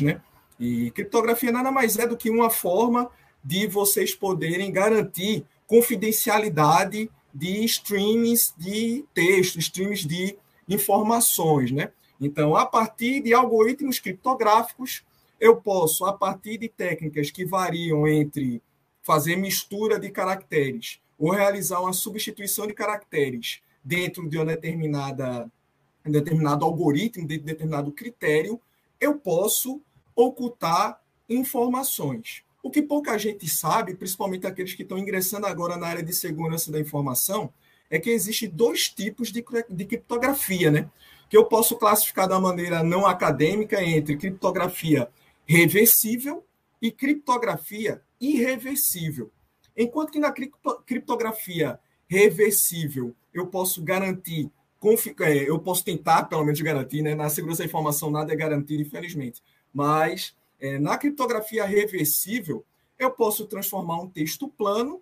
[0.00, 0.20] né?
[0.58, 3.10] E criptografia nada mais é do que uma forma
[3.44, 10.36] de vocês poderem garantir confidencialidade de streams de texto, streams de
[10.68, 11.90] informações, né?
[12.20, 15.02] Então, a partir de algoritmos criptográficos,
[15.40, 18.62] eu posso, a partir de técnicas que variam entre
[19.02, 25.50] fazer mistura de caracteres ou realizar uma substituição de caracteres dentro de uma determinada
[26.04, 28.60] um determinado algoritmo, dentro de determinado critério,
[29.02, 29.82] eu posso
[30.14, 32.44] ocultar informações.
[32.62, 36.70] O que pouca gente sabe, principalmente aqueles que estão ingressando agora na área de segurança
[36.70, 37.52] da informação,
[37.90, 40.88] é que existem dois tipos de, de criptografia, né?
[41.28, 45.10] Que eu posso classificar da maneira não acadêmica entre criptografia
[45.44, 46.46] reversível
[46.80, 49.32] e criptografia irreversível.
[49.76, 50.32] Enquanto que na
[50.86, 54.48] criptografia reversível eu posso garantir,
[55.46, 57.14] eu posso tentar pelo menos garantir, né?
[57.14, 59.42] Na segurança da informação nada é garantido, infelizmente.
[59.72, 62.64] Mas é, na criptografia reversível,
[62.98, 65.00] eu posso transformar um texto plano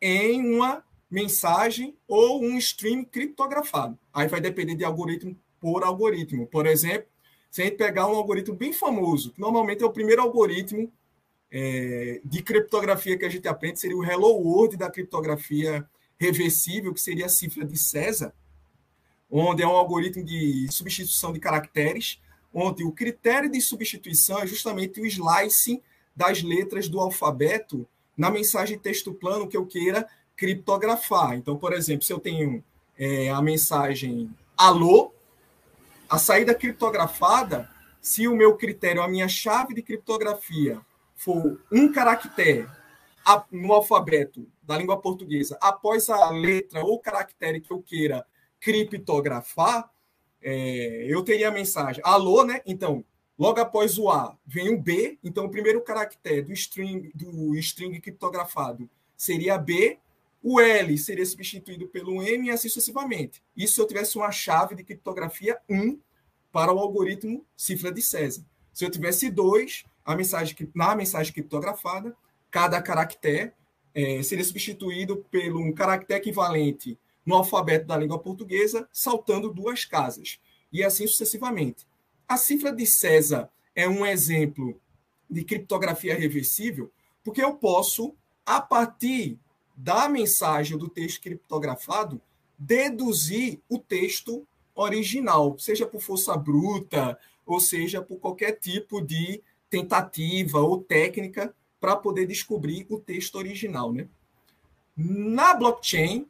[0.00, 3.98] em uma mensagem ou um stream criptografado.
[4.12, 6.46] Aí vai depender de algoritmo por algoritmo.
[6.46, 7.08] Por exemplo,
[7.50, 10.92] se a gente pegar um algoritmo bem famoso, que normalmente é o primeiro algoritmo
[11.50, 17.00] é, de criptografia que a gente aprende, seria o Hello World da criptografia reversível, que
[17.00, 18.34] seria a cifra de César,
[19.30, 22.20] onde é um algoritmo de substituição de caracteres
[22.52, 25.82] onde o critério de substituição é justamente o slicing
[26.14, 31.34] das letras do alfabeto na mensagem texto plano que eu queira criptografar.
[31.34, 32.64] Então, por exemplo, se eu tenho
[32.98, 35.12] é, a mensagem alô,
[36.08, 37.70] a saída criptografada,
[38.00, 40.80] se o meu critério, a minha chave de criptografia
[41.14, 42.66] for um caractere
[43.52, 48.24] no alfabeto da língua portuguesa após a letra ou caractere que eu queira
[48.60, 49.90] criptografar,
[50.40, 52.60] é, eu teria a mensagem alô, né?
[52.64, 53.04] Então,
[53.38, 58.00] logo após o A vem o B, então o primeiro caractere do string, do string
[58.00, 59.98] criptografado seria B,
[60.42, 63.42] o L seria substituído pelo M e assim sucessivamente.
[63.56, 65.98] Isso se eu tivesse uma chave de criptografia 1
[66.52, 68.44] para o algoritmo cifra de César.
[68.72, 72.16] Se eu tivesse dois, a mensagem, na mensagem criptografada,
[72.50, 73.52] cada caractere
[73.94, 76.96] é, seria substituído pelo um caractere equivalente
[77.28, 80.40] no alfabeto da língua portuguesa, saltando duas casas,
[80.72, 81.86] e assim sucessivamente.
[82.26, 84.80] A cifra de César é um exemplo
[85.28, 86.90] de criptografia reversível,
[87.22, 88.14] porque eu posso,
[88.46, 89.38] a partir
[89.76, 92.18] da mensagem do texto criptografado,
[92.58, 100.60] deduzir o texto original, seja por força bruta, ou seja por qualquer tipo de tentativa
[100.60, 103.92] ou técnica para poder descobrir o texto original.
[103.92, 104.08] Né?
[104.96, 106.26] Na blockchain,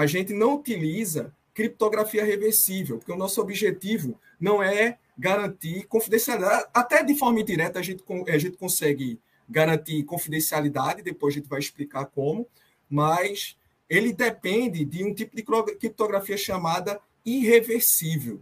[0.00, 6.64] a gente não utiliza criptografia reversível, porque o nosso objetivo não é garantir confidencialidade.
[6.72, 11.58] Até de forma indireta, a gente, a gente consegue garantir confidencialidade, depois a gente vai
[11.58, 12.48] explicar como,
[12.88, 13.58] mas
[13.90, 15.44] ele depende de um tipo de
[15.76, 18.40] criptografia chamada irreversível.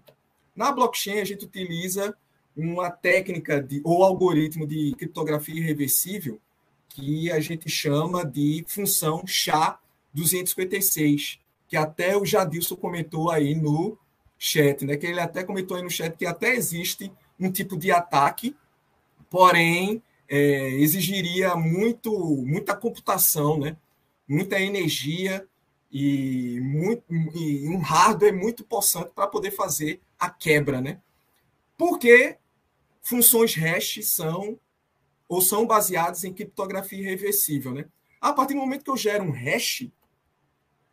[0.54, 2.16] Na blockchain, a gente utiliza
[2.56, 6.40] uma técnica de, ou algoritmo de criptografia irreversível
[6.88, 13.99] que a gente chama de função SHA-256, que até o Jadilson comentou aí no
[14.39, 14.97] chat, né?
[14.97, 18.56] Que ele até comentou aí no chat que até existe um tipo de ataque,
[19.29, 22.12] porém é, exigiria muito,
[22.45, 23.77] muita computação, né?
[24.27, 25.47] Muita energia
[25.93, 31.00] e, muito, e um hardware muito possante para poder fazer a quebra, né?
[31.77, 32.37] Porque
[33.03, 34.59] funções hash são
[35.29, 37.85] ou são baseadas em criptografia irreversível, né?
[38.21, 39.89] A partir do momento que eu gero um hash,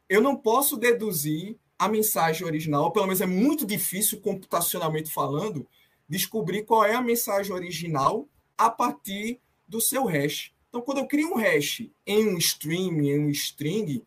[0.09, 5.67] eu não posso deduzir a mensagem original, pelo menos é muito difícil, computacionalmente falando,
[6.07, 8.27] descobrir qual é a mensagem original
[8.57, 10.53] a partir do seu hash.
[10.69, 14.03] Então, quando eu crio um hash em um stream, em um string,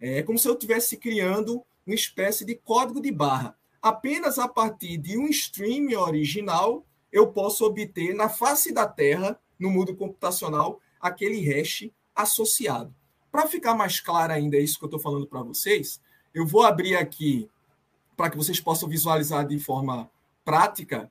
[0.00, 3.56] é como se eu estivesse criando uma espécie de código de barra.
[3.82, 9.70] Apenas a partir de um stream original, eu posso obter na face da Terra, no
[9.70, 12.94] mundo computacional, aquele hash associado.
[13.30, 16.00] Para ficar mais claro ainda isso que eu estou falando para vocês,
[16.34, 17.48] eu vou abrir aqui
[18.16, 20.10] para que vocês possam visualizar de forma
[20.44, 21.10] prática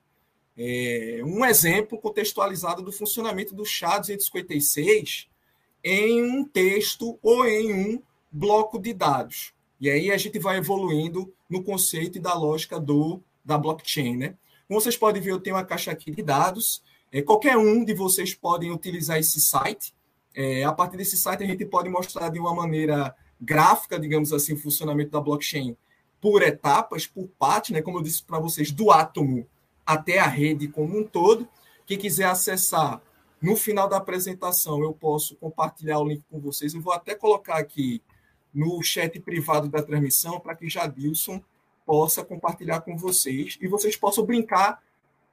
[0.56, 5.26] é, um exemplo contextualizado do funcionamento do SHA-256
[5.82, 9.54] em um texto ou em um bloco de dados.
[9.80, 14.16] E aí a gente vai evoluindo no conceito e da lógica do, da blockchain.
[14.16, 14.36] Né?
[14.68, 16.82] Como vocês podem ver, eu tenho uma caixa aqui de dados.
[17.10, 19.94] É, qualquer um de vocês podem utilizar esse site.
[20.34, 24.54] É, a partir desse site, a gente pode mostrar de uma maneira gráfica, digamos assim,
[24.54, 25.76] o funcionamento da blockchain
[26.20, 29.46] por etapas, por parte, né, como eu disse para vocês, do átomo
[29.86, 31.48] até a rede como um todo,
[31.86, 33.02] Quem quiser acessar
[33.42, 36.72] no final da apresentação, eu posso compartilhar o link com vocês.
[36.72, 38.00] Eu vou até colocar aqui
[38.54, 41.42] no chat privado da transmissão para que Jadilson
[41.86, 44.80] possa compartilhar com vocês e vocês possam brincar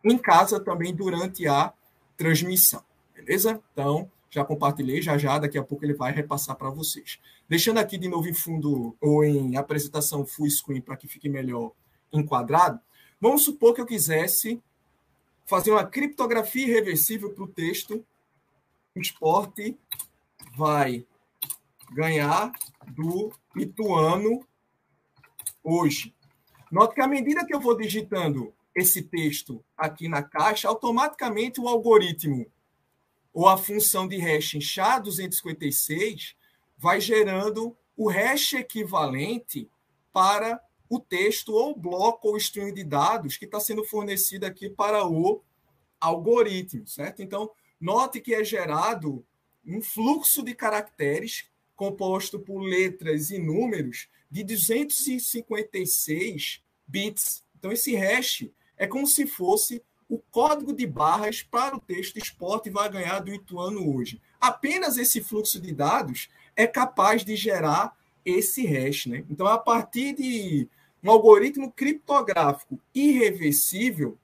[0.03, 1.73] em casa também durante a
[2.15, 2.81] transmissão.
[3.13, 3.61] Beleza?
[3.73, 7.19] Então, já compartilhei, já já, daqui a pouco ele vai repassar para vocês.
[7.47, 11.71] Deixando aqui de novo em fundo ou em apresentação full screen para que fique melhor
[12.11, 12.79] enquadrado,
[13.19, 14.61] vamos supor que eu quisesse
[15.45, 18.05] fazer uma criptografia irreversível para o texto.
[18.95, 19.77] O esporte
[20.55, 21.05] vai
[21.91, 22.51] ganhar
[22.87, 24.45] do Ituano
[25.63, 26.13] hoje.
[26.71, 31.67] Note que à medida que eu vou digitando esse texto aqui na caixa, automaticamente o
[31.67, 32.45] algoritmo
[33.37, 36.33] ou a função de hash em SHA-256
[36.75, 39.69] vai gerando o hash equivalente
[40.11, 45.07] para o texto ou bloco ou string de dados que está sendo fornecido aqui para
[45.07, 45.43] o
[46.01, 47.21] algoritmo, certo?
[47.21, 49.23] Então, note que é gerado
[49.63, 57.43] um fluxo de caracteres composto por letras e números de 256 bits.
[57.55, 62.69] Então, esse hash é como se fosse o código de barras para o texto esporte
[62.69, 64.21] vai ganhar do Ituano hoje.
[64.39, 67.95] Apenas esse fluxo de dados é capaz de gerar
[68.25, 69.07] esse hash.
[69.07, 69.25] Né?
[69.29, 70.67] Então, a partir de
[71.03, 74.17] um algoritmo criptográfico irreversível,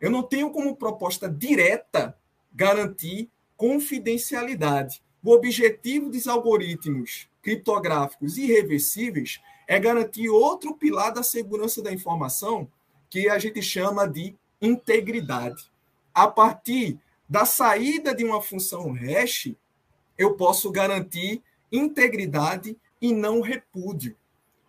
[0.00, 2.16] eu não tenho como proposta direta
[2.52, 5.02] garantir confidencialidade.
[5.22, 12.70] O objetivo dos algoritmos criptográficos irreversíveis é garantir outro pilar da segurança da informação,
[13.08, 15.70] que a gente chama de integridade.
[16.12, 16.98] A partir
[17.28, 19.54] da saída de uma função hash,
[20.18, 24.16] eu posso garantir integridade e não repúdio.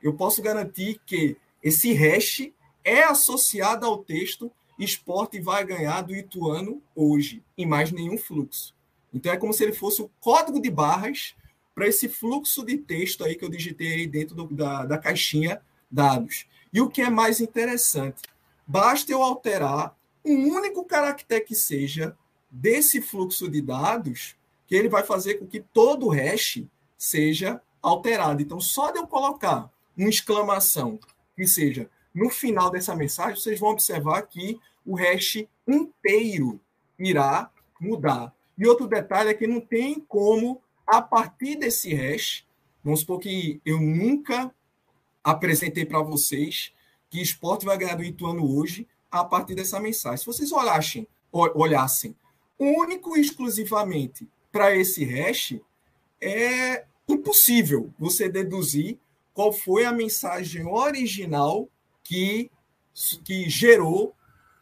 [0.02, 2.52] Eu posso garantir que esse hash
[2.84, 4.52] é associado ao texto
[4.84, 8.74] esporte vai ganhar do Ituano hoje, em mais nenhum fluxo.
[9.14, 11.36] Então é como se ele fosse o código de barras
[11.76, 15.62] para esse fluxo de texto aí que eu digitei aí dentro do, da, da caixinha
[15.90, 16.46] dados.
[16.74, 18.22] E o que é mais interessante,
[18.72, 22.18] basta eu alterar um único caractere que seja
[22.50, 26.64] desse fluxo de dados, que ele vai fazer com que todo o hash
[26.98, 28.42] seja alterado.
[28.42, 30.98] Então, só de eu colocar uma exclamação
[31.36, 36.58] que seja no final dessa mensagem, vocês vão observar que o hash inteiro
[36.98, 38.34] irá mudar.
[38.58, 42.46] E outro detalhe é que não tem como, a partir desse hash,
[42.82, 44.54] vamos supor que eu nunca
[45.22, 46.72] apresentei para vocês
[47.12, 50.18] que esporte vai ganhar do Ituano hoje a partir dessa mensagem.
[50.18, 52.16] Se vocês olhassem, olhassem
[52.58, 55.60] único e exclusivamente para esse hash,
[56.22, 58.98] é impossível você deduzir
[59.34, 61.68] qual foi a mensagem original
[62.04, 62.50] que,
[63.26, 64.16] que gerou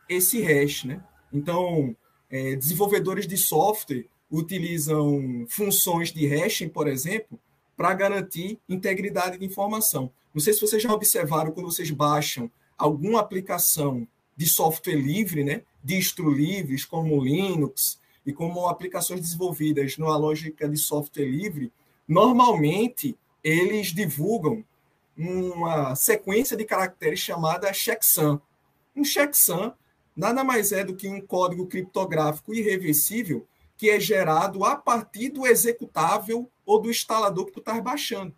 [0.08, 0.86] esse hash.
[0.86, 1.04] Né?
[1.32, 1.96] Então,
[2.32, 7.40] é, desenvolvedores de software utilizam funções de hashing, por exemplo,
[7.80, 10.12] para garantir integridade de informação.
[10.34, 14.06] Não sei se vocês já observaram quando vocês baixam alguma aplicação
[14.36, 20.76] de software livre, né, distro livres, como Linux, e como aplicações desenvolvidas numa lógica de
[20.76, 21.72] software livre,
[22.06, 24.62] normalmente eles divulgam
[25.18, 28.42] uma sequência de caracteres chamada checksum.
[28.94, 29.72] Um checksum
[30.14, 33.48] nada mais é do que um código criptográfico irreversível
[33.80, 38.36] que é gerado a partir do executável ou do instalador que tu estás baixando.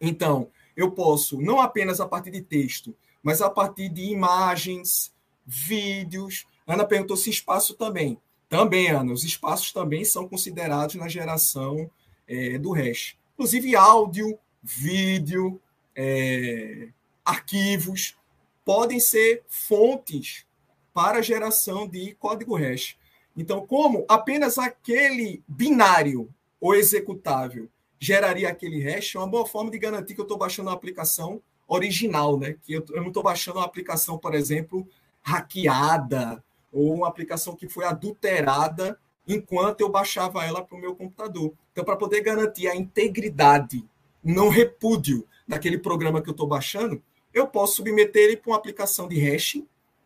[0.00, 5.14] Então, eu posso, não apenas a partir de texto, mas a partir de imagens,
[5.46, 6.44] vídeos.
[6.66, 8.18] Ana perguntou se espaço também.
[8.48, 11.88] Também, Ana, os espaços também são considerados na geração
[12.26, 13.16] é, do hash.
[13.34, 15.60] Inclusive áudio, vídeo,
[15.94, 16.88] é,
[17.24, 18.16] arquivos
[18.64, 20.44] podem ser fontes
[20.92, 22.96] para a geração de código hash.
[23.36, 26.28] Então, como apenas aquele binário
[26.60, 30.68] ou executável geraria aquele hash, é uma boa forma de garantir que eu estou baixando
[30.68, 32.56] uma aplicação original, né?
[32.62, 34.86] Que eu, eu não estou baixando uma aplicação, por exemplo,
[35.22, 41.52] hackeada ou uma aplicação que foi adulterada enquanto eu baixava ela para o meu computador.
[41.72, 43.84] Então, para poder garantir a integridade,
[44.22, 49.08] não repúdio daquele programa que eu estou baixando, eu posso submeter ele para uma aplicação
[49.08, 49.62] de hash,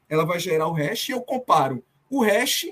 [0.08, 2.66] ela vai gerar o hash e eu comparo o hash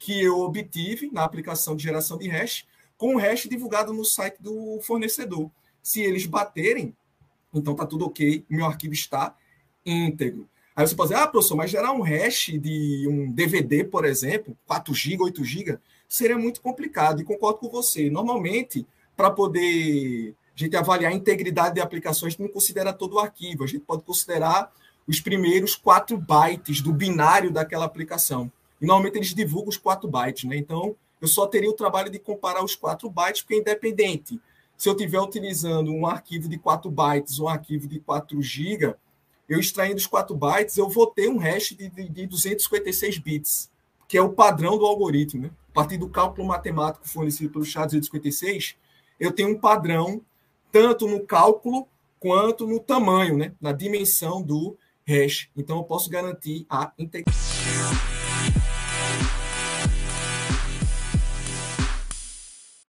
[0.00, 2.66] que eu obtive na aplicação de geração de hash
[2.96, 5.50] com o hash divulgado no site do fornecedor.
[5.82, 6.96] Se eles baterem,
[7.54, 9.36] então está tudo ok, meu arquivo está
[9.84, 10.48] íntegro.
[10.74, 14.56] Aí você pode dizer, ah, professor, mas gerar um hash de um DVD, por exemplo,
[14.66, 15.78] 4 GB, 8 GB,
[16.08, 17.20] seria muito complicado.
[17.20, 18.08] E concordo com você.
[18.08, 23.14] Normalmente, para poder a gente avaliar a integridade de aplicações, a gente não considera todo
[23.14, 24.72] o arquivo, a gente pode considerar
[25.06, 28.50] os primeiros 4 bytes do binário daquela aplicação.
[28.80, 30.56] E normalmente eles divulgam os 4 bytes, né?
[30.56, 34.40] Então, eu só teria o trabalho de comparar os 4 bytes, porque é independente.
[34.76, 38.94] Se eu estiver utilizando um arquivo de 4 bytes ou um arquivo de 4 GB,
[39.46, 43.70] eu extraindo os 4 bytes, eu vou ter um hash de, de, de 256 bits,
[44.08, 45.42] que é o padrão do algoritmo.
[45.42, 45.50] Né?
[45.70, 48.76] A partir do cálculo matemático fornecido pelo SHA-256,
[49.18, 50.22] eu tenho um padrão
[50.72, 51.86] tanto no cálculo
[52.18, 53.52] quanto no tamanho, né?
[53.60, 55.50] na dimensão do hash.
[55.54, 58.09] Então, eu posso garantir a integridade.